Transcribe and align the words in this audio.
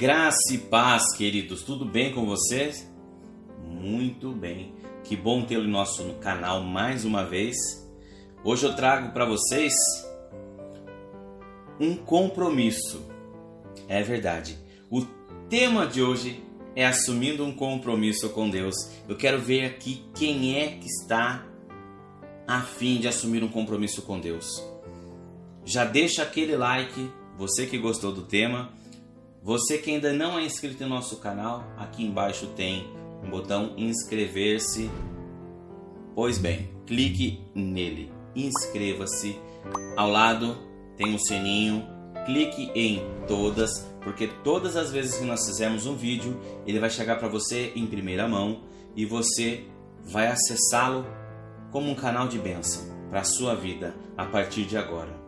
Graça 0.00 0.54
e 0.54 0.56
paz, 0.56 1.14
queridos. 1.14 1.62
Tudo 1.62 1.84
bem 1.84 2.10
com 2.14 2.24
vocês? 2.24 2.90
Muito 3.62 4.32
bem. 4.32 4.74
Que 5.04 5.14
bom 5.14 5.42
tê-lo 5.42 5.66
em 5.66 5.70
nosso 5.70 6.14
canal 6.14 6.62
mais 6.62 7.04
uma 7.04 7.22
vez. 7.22 7.58
Hoje 8.42 8.64
eu 8.64 8.74
trago 8.74 9.12
para 9.12 9.26
vocês 9.26 9.74
um 11.78 11.94
compromisso. 11.94 13.04
É 13.88 14.02
verdade. 14.02 14.56
O 14.90 15.02
tema 15.50 15.86
de 15.86 16.00
hoje 16.00 16.42
é 16.74 16.86
assumindo 16.86 17.44
um 17.44 17.52
compromisso 17.52 18.30
com 18.30 18.48
Deus. 18.48 18.74
Eu 19.06 19.18
quero 19.18 19.38
ver 19.38 19.66
aqui 19.66 20.02
quem 20.14 20.58
é 20.58 20.78
que 20.78 20.86
está 20.86 21.44
a 22.48 22.62
fim 22.62 22.98
de 22.98 23.06
assumir 23.06 23.44
um 23.44 23.48
compromisso 23.48 24.00
com 24.00 24.18
Deus. 24.18 24.64
Já 25.62 25.84
deixa 25.84 26.22
aquele 26.22 26.56
like, 26.56 27.10
você 27.36 27.66
que 27.66 27.76
gostou 27.76 28.10
do 28.10 28.22
tema 28.22 28.79
você 29.42 29.78
que 29.78 29.90
ainda 29.90 30.12
não 30.12 30.38
é 30.38 30.44
inscrito 30.44 30.82
no 30.82 30.90
nosso 30.90 31.16
canal, 31.16 31.64
aqui 31.78 32.04
embaixo 32.04 32.46
tem 32.48 32.86
um 33.24 33.30
botão 33.30 33.72
inscrever-se. 33.76 34.90
Pois 36.14 36.36
bem, 36.36 36.68
clique 36.86 37.40
nele, 37.54 38.12
inscreva-se. 38.36 39.38
Ao 39.96 40.10
lado 40.10 40.58
tem 40.96 41.14
um 41.14 41.18
sininho, 41.18 41.86
clique 42.26 42.70
em 42.74 43.02
todas, 43.26 43.86
porque 44.02 44.26
todas 44.44 44.76
as 44.76 44.92
vezes 44.92 45.16
que 45.16 45.24
nós 45.24 45.46
fizermos 45.46 45.86
um 45.86 45.96
vídeo, 45.96 46.38
ele 46.66 46.78
vai 46.78 46.90
chegar 46.90 47.18
para 47.18 47.28
você 47.28 47.72
em 47.74 47.86
primeira 47.86 48.28
mão 48.28 48.62
e 48.94 49.06
você 49.06 49.64
vai 50.04 50.26
acessá-lo 50.26 51.06
como 51.70 51.90
um 51.90 51.94
canal 51.94 52.28
de 52.28 52.38
bênção 52.38 52.82
para 53.08 53.20
a 53.20 53.24
sua 53.24 53.54
vida 53.54 53.94
a 54.18 54.26
partir 54.26 54.64
de 54.64 54.76
agora. 54.76 55.18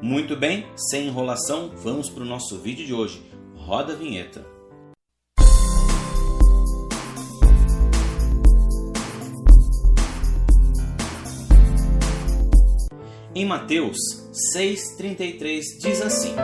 Muito 0.00 0.36
bem, 0.36 0.66
sem 0.74 1.08
enrolação, 1.08 1.70
vamos 1.76 2.08
para 2.08 2.22
o 2.22 2.26
nosso 2.26 2.56
vídeo 2.58 2.86
de 2.86 2.94
hoje. 2.94 3.28
Roda 3.68 3.92
a 3.92 3.96
vinheta. 3.96 4.46
Em 13.34 13.44
Mateus 13.44 13.98
6,33 14.56 15.60
diz 15.82 16.00
assim: 16.00 16.34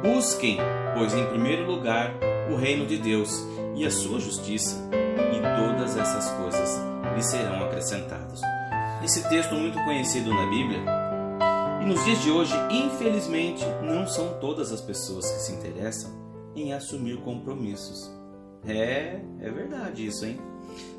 Busquem, 0.00 0.58
pois, 0.96 1.12
em 1.12 1.26
primeiro 1.26 1.66
lugar 1.66 2.14
o 2.52 2.54
reino 2.54 2.86
de 2.86 2.98
Deus 2.98 3.44
e 3.74 3.84
a 3.84 3.90
sua 3.90 4.20
justiça, 4.20 4.76
e 4.92 5.40
todas 5.60 5.96
essas 5.96 6.30
coisas 6.36 6.80
lhe 7.16 7.22
serão 7.24 7.64
acrescentadas. 7.64 8.40
Esse 9.02 9.28
texto 9.28 9.56
muito 9.56 9.76
conhecido 9.82 10.32
na 10.32 10.46
Bíblia 10.46 11.11
e 11.82 11.84
nos 11.84 12.04
dias 12.04 12.22
de 12.22 12.30
hoje, 12.30 12.54
infelizmente, 12.70 13.64
não 13.82 14.06
são 14.06 14.38
todas 14.38 14.70
as 14.70 14.80
pessoas 14.80 15.28
que 15.28 15.40
se 15.40 15.52
interessam 15.52 16.12
em 16.54 16.72
assumir 16.72 17.16
compromissos. 17.22 18.08
É, 18.64 19.20
é 19.40 19.50
verdade 19.50 20.06
isso, 20.06 20.24
hein? 20.24 20.38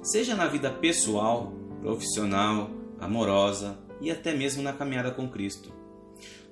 Seja 0.01 0.35
na 0.35 0.45
vida 0.45 0.69
pessoal, 0.69 1.53
profissional, 1.79 2.69
amorosa 2.99 3.77
e 4.01 4.11
até 4.11 4.35
mesmo 4.35 4.61
na 4.61 4.73
caminhada 4.73 5.11
com 5.11 5.29
Cristo. 5.29 5.71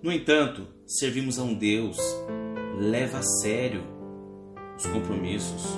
No 0.02 0.10
entanto, 0.10 0.66
servimos 0.88 1.38
a 1.38 1.44
um 1.44 1.54
Deus 1.54 1.98
leva 2.80 3.18
a 3.18 3.24
sério 3.24 3.84
os 4.78 4.86
compromissos. 4.86 5.78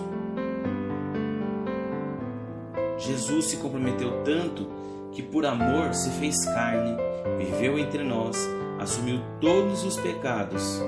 Jesus 2.99 3.45
se 3.45 3.57
comprometeu 3.57 4.23
tanto 4.23 4.69
que 5.14 5.22
por 5.22 5.45
amor 5.45 5.94
se 5.94 6.09
fez 6.19 6.45
carne 6.45 6.97
viveu 7.38 7.78
entre 7.78 8.03
nós, 8.03 8.38
assumiu 8.80 9.22
todos 9.39 9.83
os 9.83 9.97
pecados 9.97 10.81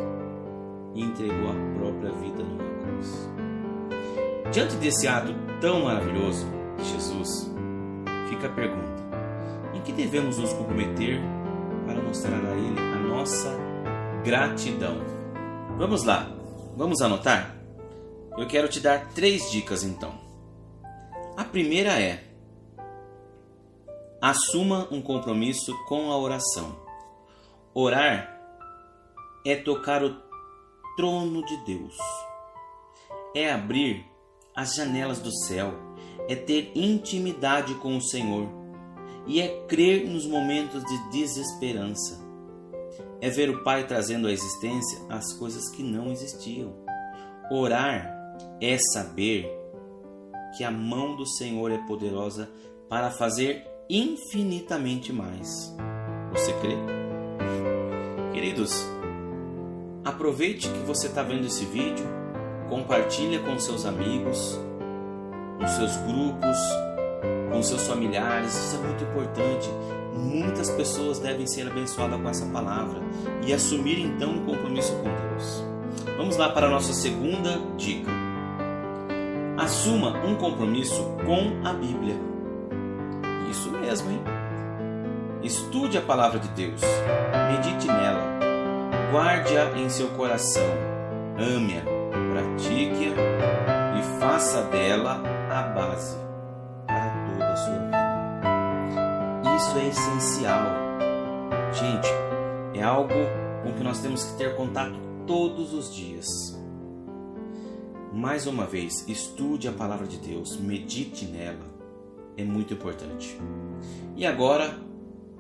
e 0.94 1.02
entregou 1.02 1.50
a 1.50 1.80
própria 1.80 2.12
vida 2.12 2.44
numa 2.44 2.64
cruz. 2.84 3.30
Diante 4.52 4.76
desse 4.78 5.08
ato 5.08 5.34
tão 5.62 5.84
maravilhoso 5.84 6.46
de 6.78 6.86
Jesus, 6.86 7.52
fica 8.30 8.48
a 8.48 8.52
pergunta: 8.52 9.04
em 9.74 9.82
que 9.82 9.92
devemos 9.92 10.38
nos 10.38 10.54
comprometer 10.54 11.20
para 11.86 12.02
mostrar 12.02 12.38
a 12.38 12.58
Ele 12.58 12.80
a 12.80 13.00
nossa 13.00 13.56
gratidão? 14.24 14.98
Vamos 15.78 16.04
lá, 16.04 16.30
vamos 16.76 17.02
anotar? 17.02 17.56
Eu 18.38 18.48
quero 18.48 18.68
te 18.68 18.80
dar 18.80 19.10
três 19.14 19.52
dicas 19.52 19.84
então. 19.84 20.14
A 21.38 21.44
primeira 21.44 22.00
é: 22.00 22.24
Assuma 24.22 24.88
um 24.92 25.02
compromisso 25.02 25.74
com 25.88 26.12
a 26.12 26.18
oração. 26.18 26.76
Orar 27.74 28.42
é 29.46 29.56
tocar 29.56 30.04
o 30.04 30.16
trono 30.96 31.46
de 31.46 31.58
Deus, 31.66 31.96
é 33.36 33.52
abrir 33.52 34.06
as 34.56 34.76
janelas 34.76 35.20
do 35.20 35.32
céu, 35.32 35.74
é 36.30 36.36
ter 36.36 36.72
intimidade 36.74 37.76
com 37.76 37.98
o 37.98 38.02
Senhor 38.02 38.48
e 39.28 39.42
é 39.42 39.66
crer 39.68 40.08
nos 40.08 40.26
momentos 40.26 40.84
de 40.84 41.10
desesperança. 41.12 42.24
É 43.20 43.30
ver 43.30 43.50
o 43.50 43.64
Pai 43.64 43.86
trazendo 43.86 44.28
à 44.28 44.32
existência 44.32 45.00
as 45.10 45.34
coisas 45.34 45.70
que 45.70 45.84
não 45.84 46.12
existiam. 46.12 46.74
Orar 47.52 48.16
é 48.62 48.78
saber 48.78 49.52
que 50.58 50.64
a 50.64 50.72
mão 50.72 51.16
do 51.16 51.26
Senhor 51.26 51.72
é 51.72 51.78
poderosa 51.86 52.50
para 52.88 53.12
fazer 53.12 53.75
infinitamente 53.90 55.14
mais. 55.14 55.76
Você 56.32 56.54
crê? 56.54 56.76
Queridos, 58.34 58.86
aproveite 60.04 60.68
que 60.70 60.80
você 60.80 61.08
está 61.08 61.24
vendo 61.24 61.46
esse 61.46 61.66
vídeo, 61.66 62.06
compartilha 62.70 63.40
com 63.40 63.58
seus 63.60 63.86
amigos, 63.86 64.60
nos 65.60 65.72
seus 65.72 65.96
grupos, 65.98 66.58
com 67.52 67.64
seus 67.64 67.88
familiares. 67.88 68.54
Isso 68.54 68.76
é 68.76 68.80
muito 68.80 69.04
importante. 69.04 69.70
Muitas 70.14 70.70
pessoas 70.72 71.20
devem 71.20 71.46
ser 71.46 71.68
abençoadas 71.68 72.20
com 72.22 72.30
essa 72.30 72.46
palavra 72.48 73.00
e 73.46 73.54
assumir 73.54 74.00
então 74.00 74.32
um 74.32 74.46
compromisso 74.46 74.94
com 74.98 75.04
Deus. 75.04 75.64
Vamos 76.18 76.38
lá 76.38 76.50
para 76.50 76.68
a 76.68 76.70
nossa 76.70 76.94
segunda 76.94 77.60
dica. 77.78 78.12
Assuma 79.58 80.26
um 80.26 80.36
compromisso 80.36 81.02
com 81.26 81.68
a 81.68 81.74
Bíblia. 81.74 82.35
Isso 83.50 83.72
mesmo, 83.72 84.12
hein? 84.12 84.22
Estude 85.44 85.98
a 85.98 86.02
palavra 86.02 86.40
de 86.40 86.48
Deus, 86.50 86.82
medite 87.52 87.88
nela, 87.88 88.40
guarde-a 89.12 89.78
em 89.78 89.90
seu 89.90 90.08
coração, 90.10 90.64
ame-a, 91.38 91.84
pratique-a 92.34 93.14
e 93.98 94.20
faça 94.20 94.64
dela 94.64 95.22
a 95.52 95.62
base 95.62 96.18
para 96.88 97.26
toda 97.28 97.48
a 97.48 97.56
sua 97.56 97.74
vida. 97.74 98.06
Isso 99.56 99.78
é 99.78 99.88
essencial. 99.88 100.66
Gente, 101.74 102.10
é 102.74 102.84
algo 102.84 103.14
com 103.64 103.74
que 103.74 103.84
nós 103.84 104.00
temos 104.00 104.24
que 104.24 104.38
ter 104.38 104.56
contato 104.56 104.96
todos 105.28 105.74
os 105.74 105.94
dias. 105.94 106.60
Mais 108.12 108.48
uma 108.48 108.66
vez, 108.66 109.08
estude 109.08 109.68
a 109.68 109.72
palavra 109.72 110.08
de 110.08 110.18
Deus, 110.18 110.58
medite 110.58 111.26
nela, 111.26 111.75
é 112.38 112.44
muito 112.44 112.74
importante. 112.74 113.38
E 114.16 114.26
agora, 114.26 114.78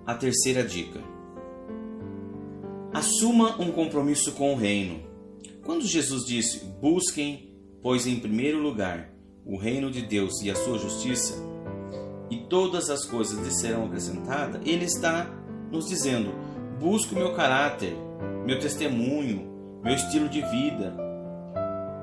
a 0.05 0.13
terceira 0.13 0.63
dica. 0.63 0.99
Assuma 2.93 3.59
um 3.61 3.71
compromisso 3.71 4.31
com 4.33 4.53
o 4.53 4.57
reino. 4.57 5.01
Quando 5.63 5.85
Jesus 5.85 6.25
disse: 6.25 6.65
Busquem, 6.81 7.53
pois, 7.81 8.07
em 8.07 8.19
primeiro 8.19 8.61
lugar 8.61 9.13
o 9.45 9.57
reino 9.57 9.91
de 9.91 10.01
Deus 10.01 10.41
e 10.41 10.49
a 10.49 10.55
sua 10.55 10.79
justiça, 10.79 11.35
e 12.29 12.37
todas 12.37 12.89
as 12.89 13.05
coisas 13.05 13.37
lhe 13.39 13.51
serão 13.53 13.85
acrescentadas, 13.85 14.61
ele 14.65 14.85
está 14.85 15.29
nos 15.71 15.87
dizendo: 15.87 16.33
busque 16.79 17.13
o 17.13 17.17
meu 17.17 17.33
caráter, 17.33 17.93
meu 18.45 18.59
testemunho, 18.59 19.79
meu 19.83 19.93
estilo 19.93 20.27
de 20.27 20.41
vida. 20.41 20.95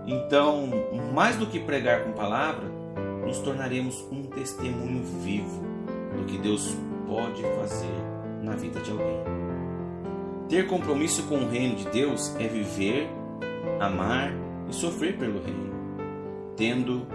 Então, 0.06 0.68
mais 1.14 1.36
do 1.36 1.46
que 1.46 1.58
pregar 1.58 2.04
com 2.04 2.12
palavra, 2.12 2.70
nos 3.24 3.38
tornaremos 3.38 4.04
um 4.10 4.24
testemunho 4.24 5.02
vivo 5.22 5.62
do 6.16 6.24
que 6.24 6.38
Deus 6.38 6.76
pode 7.06 7.42
fazer 7.42 7.94
na 8.42 8.54
vida 8.54 8.80
de 8.80 8.90
alguém. 8.90 9.22
Ter 10.48 10.66
compromisso 10.66 11.22
com 11.24 11.36
o 11.36 11.48
reino 11.48 11.76
de 11.76 11.88
Deus 11.88 12.34
é 12.36 12.46
viver, 12.46 13.08
amar 13.80 14.32
e 14.68 14.74
sofrer 14.74 15.16
pelo 15.16 15.42
reino, 15.42 15.72
tendo 16.56 17.06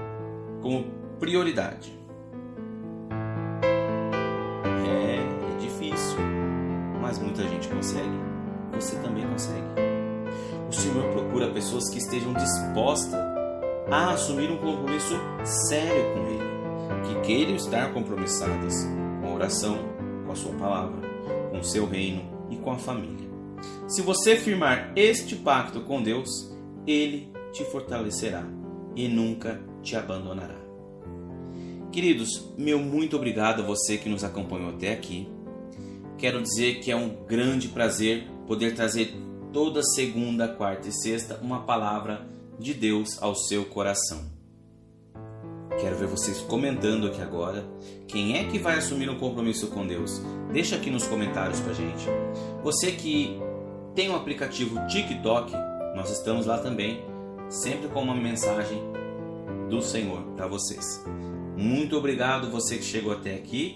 como 0.62 0.86
prioridade. 1.19 1.98
É, 4.88 5.18
é 5.18 5.57
difícil, 5.60 6.18
mas 7.01 7.19
muita 7.19 7.44
gente 7.44 7.68
consegue. 7.68 8.27
Você 8.74 8.95
também 8.98 9.27
consegue. 9.27 9.68
O 10.69 10.74
Senhor 10.74 11.12
procura 11.12 11.50
pessoas 11.51 11.89
que 11.89 11.98
estejam 11.98 12.33
dispostas 12.33 13.19
a 13.89 14.12
assumir 14.12 14.51
um 14.51 14.57
compromisso 14.57 15.16
sério 15.44 16.13
com 16.13 16.19
Ele, 16.28 17.18
que 17.22 17.28
queiram 17.28 17.56
estar 17.56 17.94
compromissadas 17.94 18.86
com 19.22 19.28
a 19.28 19.34
oração, 19.34 19.78
com 20.25 20.31
a 20.31 20.36
Sua 20.36 20.54
palavra, 20.54 21.00
com 21.51 21.60
o 21.60 21.63
seu 21.63 21.88
reino 21.88 22.24
e 22.50 22.57
com 22.57 22.72
a 22.72 22.78
família. 22.78 23.28
Se 23.88 24.01
você 24.01 24.36
firmar 24.36 24.92
este 24.95 25.36
pacto 25.36 25.81
com 25.81 26.01
Deus, 26.01 26.54
Ele 26.86 27.31
te 27.54 27.63
fortalecerá 27.63 28.45
e 28.95 29.07
nunca 29.07 29.62
te 29.81 29.95
abandonará. 29.95 30.57
Queridos, 31.92 32.54
meu 32.57 32.80
muito 32.80 33.16
obrigado 33.16 33.62
a 33.62 33.66
você 33.66 33.98
que 33.98 34.10
nos 34.10 34.24
acompanhou 34.24 34.69
até 34.69 34.92
aqui. 34.92 35.30
Quero 36.18 36.42
dizer 36.42 36.80
que 36.80 36.92
é 36.92 36.95
um 36.95 37.25
grande 37.25 37.69
prazer 37.69 38.28
poder 38.45 38.75
trazer 38.75 39.16
toda 39.54 39.81
segunda, 39.81 40.48
quarta 40.48 40.89
e 40.89 40.92
sexta 40.92 41.39
uma 41.42 41.62
palavra 41.62 42.28
de 42.57 42.74
Deus 42.74 43.21
ao 43.21 43.36
seu 43.36 43.65
coração. 43.65 44.38
Quero 45.80 45.95
ver 45.95 46.07
vocês 46.07 46.39
comentando 46.39 47.06
aqui 47.06 47.21
agora. 47.21 47.63
Quem 48.07 48.38
é 48.38 48.45
que 48.45 48.57
vai 48.57 48.77
assumir 48.77 49.09
um 49.09 49.19
compromisso 49.19 49.68
com 49.68 49.86
Deus? 49.86 50.21
Deixa 50.51 50.75
aqui 50.75 50.89
nos 50.89 51.06
comentários 51.06 51.59
pra 51.59 51.74
gente. 51.74 52.06
Você 52.63 52.92
que 52.92 53.39
tem 53.94 54.09
o 54.09 54.13
um 54.13 54.15
aplicativo 54.15 54.80
TikTok, 54.88 55.51
nós 55.95 56.09
estamos 56.12 56.45
lá 56.45 56.57
também, 56.57 57.04
sempre 57.50 57.88
com 57.89 58.01
uma 58.01 58.15
mensagem 58.15 58.81
do 59.69 59.81
Senhor 59.81 60.21
para 60.36 60.48
vocês. 60.48 61.03
Muito 61.56 61.95
obrigado 61.98 62.50
você 62.50 62.77
que 62.77 62.83
chegou 62.83 63.12
até 63.13 63.36
aqui. 63.36 63.75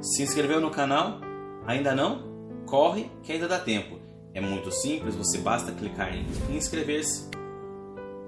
Se 0.00 0.22
inscreveu 0.22 0.60
no 0.60 0.70
canal? 0.70 1.20
Ainda 1.66 1.94
não? 1.94 2.24
Corre 2.66 3.10
que 3.22 3.32
ainda 3.32 3.48
dá 3.48 3.58
tempo. 3.58 3.98
É 4.36 4.40
muito 4.42 4.70
simples, 4.70 5.14
você 5.14 5.38
basta 5.38 5.72
clicar 5.72 6.14
em 6.14 6.26
inscrever-se, 6.54 7.30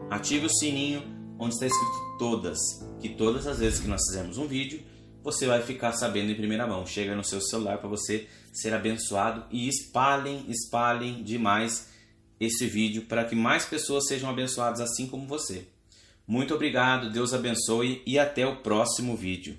ative 0.09 0.47
o 0.47 0.49
sininho 0.49 1.03
onde 1.39 1.53
está 1.53 1.67
escrito 1.67 2.17
todas, 2.19 2.59
que 2.99 3.11
todas 3.11 3.47
as 3.47 3.59
vezes 3.59 3.79
que 3.79 3.89
nós 3.89 4.01
fizermos 4.07 4.39
um 4.39 4.47
vídeo, 4.47 4.83
você 5.23 5.47
vai 5.47 5.61
ficar 5.61 5.93
sabendo 5.93 6.33
em 6.33 6.35
primeira 6.35 6.67
mão. 6.67 6.87
Chega 6.87 7.15
no 7.15 7.23
seu 7.23 7.43
celular 7.43 7.77
para 7.77 7.91
você 7.91 8.27
ser 8.55 8.73
abençoado 8.73 9.45
e 9.51 9.69
espalhem, 9.69 10.47
espalhem 10.49 11.23
demais 11.23 11.91
esse 12.41 12.67
vídeo 12.67 13.03
para 13.03 13.27
que 13.27 13.37
mais 13.37 13.67
pessoas 13.67 14.07
sejam 14.07 14.31
abençoadas 14.31 14.81
assim 14.81 15.07
como 15.07 15.29
você. 15.29 15.69
Muito 16.27 16.55
obrigado, 16.55 17.13
Deus 17.13 17.35
abençoe 17.35 18.03
e 18.07 18.19
até 18.19 18.47
o 18.47 18.63
próximo 18.63 19.15
vídeo. 19.15 19.59